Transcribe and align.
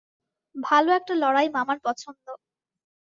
ভালো 0.55 0.89
একটা 0.93 1.13
লড়াই 1.15 1.47
মামার 1.49 1.77
পছন্দ। 1.85 2.25